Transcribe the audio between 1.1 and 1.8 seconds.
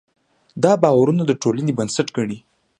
د ټولنې